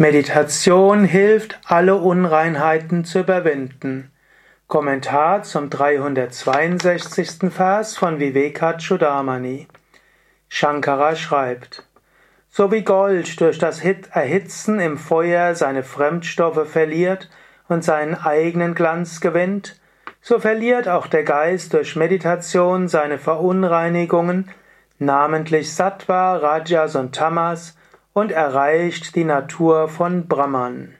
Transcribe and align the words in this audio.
Meditation 0.00 1.02
hilft, 1.02 1.58
alle 1.64 1.96
Unreinheiten 1.96 3.04
zu 3.04 3.18
überwinden. 3.18 4.12
Kommentar 4.68 5.42
zum 5.42 5.70
362. 5.70 7.52
Vers 7.52 7.96
von 7.96 8.20
Vivekachudamani. 8.20 9.66
Shankara 10.48 11.16
schreibt, 11.16 11.82
So 12.48 12.70
wie 12.70 12.82
Gold 12.82 13.40
durch 13.40 13.58
das 13.58 13.82
Erhitzen 13.82 14.78
im 14.78 14.98
Feuer 14.98 15.56
seine 15.56 15.82
Fremdstoffe 15.82 16.70
verliert 16.70 17.28
und 17.66 17.82
seinen 17.82 18.14
eigenen 18.14 18.76
Glanz 18.76 19.20
gewinnt, 19.20 19.80
so 20.20 20.38
verliert 20.38 20.86
auch 20.86 21.08
der 21.08 21.24
Geist 21.24 21.74
durch 21.74 21.96
Meditation 21.96 22.86
seine 22.86 23.18
Verunreinigungen, 23.18 24.48
namentlich 25.00 25.74
Sattva, 25.74 26.36
Rajas 26.36 26.94
und 26.94 27.16
Tamas, 27.16 27.74
und 28.18 28.32
erreicht 28.32 29.14
die 29.14 29.22
Natur 29.22 29.88
von 29.88 30.26
Brahman. 30.26 30.94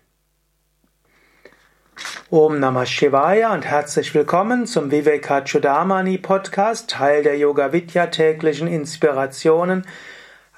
Om 2.31 2.61
Namah 2.61 2.87
Shivaya 2.87 3.53
und 3.53 3.65
herzlich 3.65 4.15
willkommen 4.15 4.67
zum 4.67 4.93
Vivekachudamani 4.93 6.19
Podcast, 6.19 6.91
Teil 6.91 7.25
der 7.25 7.37
Yoga 7.37 7.73
Vidya 7.73 8.07
täglichen 8.07 8.69
Inspirationen, 8.69 9.85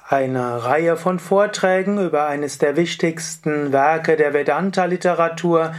eine 0.06 0.64
Reihe 0.64 0.98
von 0.98 1.18
Vorträgen 1.18 1.98
über 1.98 2.26
eines 2.26 2.58
der 2.58 2.76
wichtigsten 2.76 3.72
Werke 3.72 4.16
der 4.16 4.34
Vedanta 4.34 4.84
Literatur, 4.84 5.72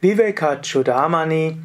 Vivekachudamani, 0.00 1.58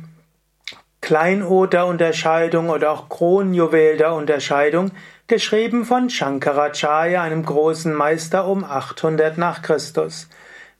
Kleinod 1.09 1.73
der 1.73 1.87
Unterscheidung 1.87 2.69
oder 2.69 2.91
auch 2.91 3.09
Kronjuwel 3.09 3.97
der 3.97 4.13
Unterscheidung, 4.13 4.91
geschrieben 5.25 5.83
von 5.83 6.11
Shankaracharya, 6.11 7.23
einem 7.23 7.43
großen 7.43 7.91
Meister 7.91 8.45
um 8.45 8.63
800 8.63 9.35
nach 9.35 9.63
Christus. 9.63 10.29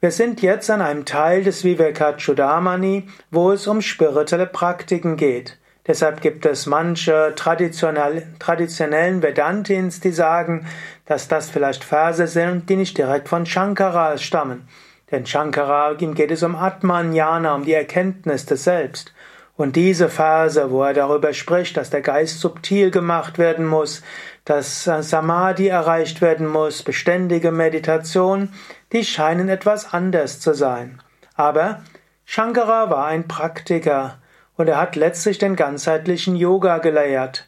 Wir 0.00 0.10
sind 0.10 0.42
jetzt 0.42 0.68
an 0.68 0.82
einem 0.82 1.04
Teil 1.04 1.44
des 1.44 1.62
Vivekachudamani, 1.62 3.06
wo 3.30 3.52
es 3.52 3.68
um 3.68 3.80
spirituelle 3.80 4.48
Praktiken 4.48 5.16
geht. 5.16 5.56
Deshalb 5.86 6.20
gibt 6.20 6.44
es 6.44 6.66
manche 6.66 7.32
traditionellen 7.36 9.22
Vedantins, 9.22 10.00
die 10.00 10.10
sagen, 10.10 10.66
dass 11.06 11.28
das 11.28 11.48
vielleicht 11.48 11.84
Verse 11.84 12.26
sind, 12.26 12.68
die 12.68 12.74
nicht 12.74 12.98
direkt 12.98 13.28
von 13.28 13.46
Shankara 13.46 14.18
stammen. 14.18 14.66
Denn 15.12 15.26
Shankara, 15.26 15.92
ihm 15.92 16.14
geht 16.14 16.32
es 16.32 16.42
um 16.42 16.56
Atmanjana, 16.56 17.54
um 17.54 17.64
die 17.64 17.74
Erkenntnis 17.74 18.46
des 18.46 18.64
Selbst. 18.64 19.12
Und 19.56 19.76
diese 19.76 20.08
Verse, 20.08 20.70
wo 20.70 20.82
er 20.82 20.94
darüber 20.94 21.32
spricht, 21.34 21.76
dass 21.76 21.90
der 21.90 22.00
Geist 22.00 22.40
subtil 22.40 22.90
gemacht 22.90 23.38
werden 23.38 23.66
muss, 23.66 24.02
dass 24.44 24.84
Samadhi 24.84 25.68
erreicht 25.68 26.20
werden 26.20 26.46
muss, 26.46 26.82
beständige 26.82 27.52
Meditation, 27.52 28.48
die 28.92 29.04
scheinen 29.04 29.48
etwas 29.48 29.92
anders 29.92 30.40
zu 30.40 30.54
sein. 30.54 31.00
Aber 31.34 31.82
Shankara 32.24 32.88
war 32.90 33.06
ein 33.06 33.28
Praktiker 33.28 34.18
und 34.56 34.68
er 34.68 34.78
hat 34.78 34.96
letztlich 34.96 35.38
den 35.38 35.54
ganzheitlichen 35.54 36.34
Yoga 36.34 36.78
gelehrt. 36.78 37.46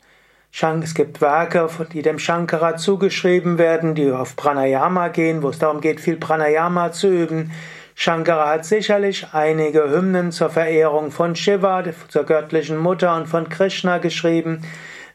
Es 0.83 0.95
gibt 0.95 1.21
Werke, 1.21 1.69
die 1.93 2.03
dem 2.03 2.19
Shankara 2.21 2.77
zugeschrieben 2.77 3.59
werden, 3.59 3.95
die 3.97 4.13
auf 4.13 4.37
Pranayama 4.37 5.09
gehen, 5.09 5.43
wo 5.43 5.49
es 5.49 5.59
darum 5.59 5.81
geht, 5.81 6.01
viel 6.01 6.17
Pranayama 6.17 6.93
zu 6.93 7.09
üben. 7.09 7.51
Shankara 7.95 8.49
hat 8.49 8.65
sicherlich 8.65 9.29
einige 9.33 9.89
Hymnen 9.91 10.33
zur 10.33 10.51
Verehrung 10.51 11.11
von 11.13 11.37
Shiva, 11.37 11.85
zur 12.09 12.25
göttlichen 12.25 12.77
Mutter 12.77 13.15
und 13.17 13.27
von 13.27 13.49
Krishna 13.49 13.99
geschrieben. 13.99 14.63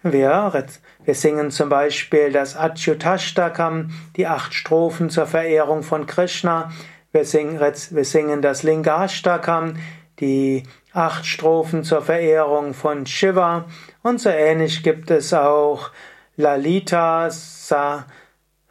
Wir, 0.01 0.65
wir 1.03 1.13
singen 1.13 1.51
zum 1.51 1.67
Beispiel 1.67 2.31
das 2.31 2.55
Achyutastakam, 2.55 3.89
die 4.15 4.27
acht 4.27 4.53
Strophen 4.53 5.09
zur 5.09 5.25
Verehrung 5.25 5.83
von 5.83 6.05
Krishna. 6.05 6.71
Wir 7.11 7.25
singen, 7.25 7.59
wir 7.59 8.05
singen 8.05 8.41
das 8.41 8.63
Lingashtakam, 8.63 9.73
die 10.21 10.63
acht 10.93 11.25
Strophen 11.25 11.83
zur 11.83 12.01
Verehrung 12.01 12.73
von 12.73 13.05
Shiva. 13.05 13.65
Und 14.01 14.21
so 14.21 14.29
ähnlich 14.29 14.83
gibt 14.83 15.11
es 15.11 15.33
auch 15.33 15.91
Lalita 16.37 17.29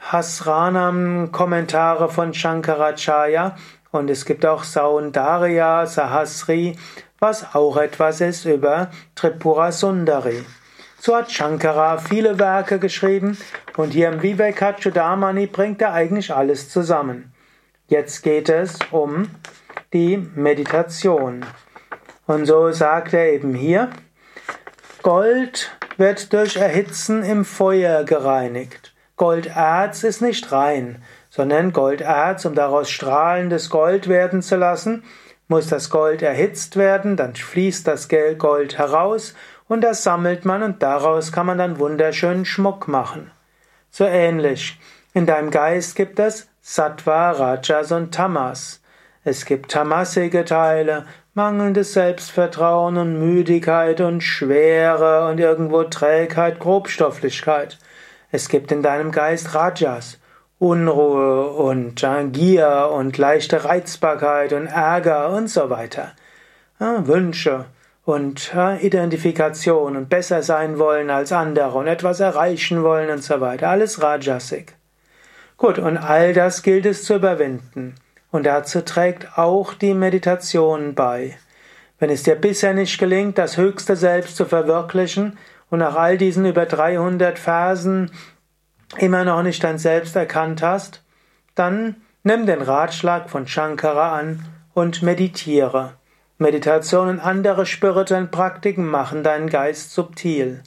Sahasranam 0.01 1.31
Kommentare 1.31 2.09
von 2.09 2.33
Shankaracharya. 2.33 3.55
Und 3.91 4.11
es 4.11 4.25
gibt 4.25 4.45
auch 4.45 4.65
Saundarya 4.65 5.87
Sahasri, 5.87 6.77
was 7.19 7.55
auch 7.55 7.77
etwas 7.77 8.21
ist 8.21 8.45
über 8.45 8.91
Tripura 9.15 9.73
Sundari. 9.73 10.45
So 11.01 11.17
hat 11.17 11.31
Shankara 11.31 11.99
viele 11.99 12.39
Werke 12.39 12.79
geschrieben 12.79 13.39
und 13.77 13.91
hier 13.91 14.09
im 14.09 14.23
Vivekachudamani 14.23 15.47
bringt 15.47 15.81
er 15.81 15.93
eigentlich 15.93 16.35
alles 16.35 16.69
zusammen. 16.69 17.33
Jetzt 17.87 18.23
geht 18.23 18.49
es 18.49 18.79
um 18.91 19.31
die 19.93 20.19
Meditation. 20.35 21.47
Und 22.27 22.47
so 22.47 22.71
sagt 22.73 23.15
er 23.15 23.33
eben 23.33 23.55
hier, 23.55 23.91
Gold 25.03 25.71
wird 25.97 26.33
durch 26.33 26.57
Erhitzen 26.57 27.23
im 27.23 27.45
Feuer 27.45 28.05
gereinigt. 28.05 28.93
Golderz 29.17 30.05
ist 30.05 30.21
nicht 30.21 30.53
rein, 30.53 31.03
sondern 31.31 31.73
Golderz, 31.73 32.45
um 32.45 32.55
daraus 32.55 32.91
strahlendes 32.91 33.71
Gold 33.71 34.09
werden 34.09 34.43
zu 34.43 34.57
lassen, 34.57 35.05
muss 35.49 35.69
das 35.69 35.91
Gold 35.91 36.23
erhitzt 36.23 36.77
werden, 36.77 37.17
dann 37.17 37.35
fließt 37.35 37.87
das 37.87 38.09
Gold 38.09 38.79
heraus 38.79 39.35
und 39.67 39.83
das 39.83 40.03
sammelt 40.03 40.45
man 40.45 40.63
und 40.63 40.83
daraus 40.83 41.33
kann 41.33 41.47
man 41.47 41.59
dann 41.59 41.79
wunderschönen 41.79 42.45
Schmuck 42.45 42.89
machen. 42.89 43.31
So 43.91 44.05
ähnlich. 44.05 44.79
In 45.15 45.27
deinem 45.27 45.51
Geist 45.51 45.97
gibt 45.97 46.19
es 46.19 46.49
Sattva, 46.61 47.31
Rajas 47.31 47.93
und 47.93 48.15
Tamas. 48.15 48.83
Es 49.25 49.47
gibt 49.47 49.71
tamasige 49.71 50.45
Teile, 50.45 51.07
mangelndes 51.35 51.93
Selbstvertrauen 51.93 52.97
und 52.97 53.19
Müdigkeit 53.19 54.01
und 54.01 54.23
Schwere 54.23 55.29
und 55.29 55.39
irgendwo 55.39 55.85
Trägheit, 55.85 56.61
Grobstofflichkeit. 56.61 57.79
Es 58.31 58.49
gibt 58.49 58.71
in 58.71 58.83
deinem 58.83 59.13
Geist 59.13 59.55
Rajas, 59.55 60.19
Unruhe 60.59 61.51
und 61.51 62.05
Gier 62.33 62.91
und 62.93 63.17
leichte 63.17 63.65
Reizbarkeit 63.65 64.53
und 64.53 64.67
Ärger 64.67 65.31
und 65.31 65.49
so 65.49 65.71
weiter. 65.71 66.13
Ja, 66.81 67.07
Wünsche 67.07 67.67
und 68.05 68.53
Identifikation 68.81 69.97
und 69.97 70.09
besser 70.09 70.43
sein 70.43 70.79
wollen 70.79 71.11
als 71.11 71.31
andere 71.31 71.79
und 71.79 71.87
etwas 71.87 72.21
erreichen 72.21 72.83
wollen 72.83 73.11
und 73.11 73.23
so 73.23 73.41
weiter. 73.41 73.69
Alles 73.69 74.03
Rajasik. 74.03 74.75
Gut, 75.59 75.79
und 75.79 75.97
all 75.97 76.33
das 76.33 76.63
gilt 76.63 76.87
es 76.87 77.05
zu 77.05 77.17
überwinden. 77.17 77.95
Und 78.31 78.45
dazu 78.47 78.81
trägt 78.81 79.39
auch 79.39 79.75
die 79.75 79.95
Meditation 79.95 80.95
bei. 80.95 81.37
Wenn 81.99 82.11
es 82.11 82.23
dir 82.23 82.35
bisher 82.35 82.75
nicht 82.75 82.99
gelingt, 82.99 83.39
das 83.39 83.57
höchste 83.57 83.95
Selbst 83.95 84.37
zu 84.37 84.45
verwirklichen 84.45 85.39
und 85.71 85.81
nach 85.81 85.97
all 85.97 86.17
diesen 86.17 86.47
über 86.47 86.67
300 86.67 87.39
Versen 87.39 88.11
immer 88.97 89.25
noch 89.25 89.43
nicht 89.43 89.63
dein 89.63 89.79
Selbst 89.79 90.17
erkannt 90.17 90.63
hast, 90.63 91.03
dann 91.55 91.97
nimm 92.23 92.47
den 92.47 92.63
Ratschlag 92.63 93.29
von 93.29 93.47
Shankara 93.47 94.19
an 94.19 94.45
und 94.75 95.03
meditiere. 95.03 95.95
Meditation 96.39 97.09
und 97.09 97.21
andere 97.21 97.67
spirituelle 97.67 98.27
Praktiken 98.27 98.87
machen 98.87 99.23
deinen 99.23 99.51
Geist 99.51 99.93
subtil. 99.93 100.63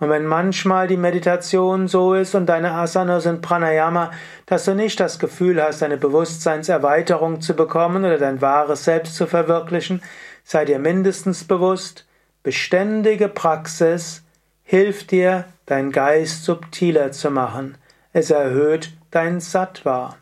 Und 0.00 0.08
wenn 0.08 0.26
manchmal 0.26 0.88
die 0.88 0.96
Meditation 0.96 1.86
so 1.86 2.14
ist 2.14 2.34
und 2.34 2.46
deine 2.46 2.72
Asanas 2.72 3.26
und 3.26 3.40
Pranayama, 3.40 4.10
dass 4.46 4.64
du 4.64 4.74
nicht 4.74 4.98
das 4.98 5.18
Gefühl 5.18 5.62
hast, 5.62 5.82
eine 5.82 5.96
Bewusstseinserweiterung 5.96 7.40
zu 7.40 7.54
bekommen 7.54 8.04
oder 8.04 8.18
dein 8.18 8.40
wahres 8.40 8.84
Selbst 8.84 9.14
zu 9.14 9.26
verwirklichen, 9.26 10.02
sei 10.42 10.64
dir 10.64 10.80
mindestens 10.80 11.44
bewusst, 11.44 12.06
beständige 12.42 13.28
Praxis 13.28 14.24
hilft 14.64 15.10
dir, 15.10 15.44
deinen 15.66 15.92
Geist 15.92 16.44
subtiler 16.44 17.12
zu 17.12 17.30
machen. 17.30 17.78
Es 18.12 18.30
erhöht 18.30 18.92
dein 19.10 19.40
Sattva. 19.40 20.16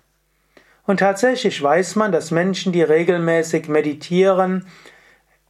Und 0.86 1.00
tatsächlich 1.00 1.62
weiß 1.62 1.96
man, 1.96 2.12
dass 2.12 2.30
Menschen, 2.30 2.72
die 2.72 2.82
regelmäßig 2.82 3.68
meditieren, 3.68 4.66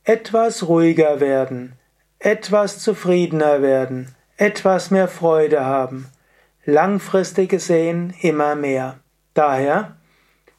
etwas 0.04 0.68
ruhiger 0.68 1.20
werden, 1.20 1.72
etwas 2.18 2.78
zufriedener 2.80 3.62
werden, 3.62 4.14
etwas 4.36 4.90
mehr 4.90 5.08
Freude 5.08 5.64
haben. 5.64 6.06
Langfristig 6.64 7.50
gesehen 7.50 8.14
immer 8.20 8.54
mehr. 8.54 8.98
Daher 9.34 9.96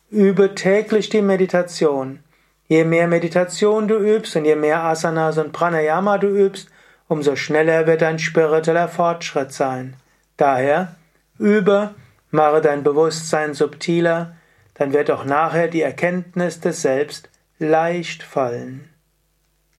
übe 0.10 0.56
täglich 0.56 1.10
die 1.10 1.22
Meditation. 1.22 2.20
Je 2.68 2.84
mehr 2.84 3.08
Meditation 3.08 3.88
du 3.88 3.98
übst 3.98 4.36
und 4.36 4.46
je 4.46 4.56
mehr 4.56 4.84
Asanas 4.84 5.38
und 5.38 5.52
Pranayama 5.52 6.18
du 6.18 6.28
übst, 6.28 6.70
umso 7.12 7.36
schneller 7.36 7.88
wird 7.88 8.04
dein 8.04 8.20
spiritueller 8.20 8.88
Fortschritt 8.88 9.52
sein. 9.52 9.98
Daher 10.38 10.96
übe, 11.38 11.94
mache 12.30 12.62
dein 12.62 12.84
Bewusstsein 12.84 13.54
subtiler, 13.54 14.38
dann 14.76 14.94
wird 14.94 15.12
auch 15.12 15.26
nachher 15.26 15.68
die 15.68 15.82
Erkenntnis 15.82 16.62
des 16.62 16.82
Selbst 16.82 17.30
leicht 17.60 18.24
fallen. 18.24 18.88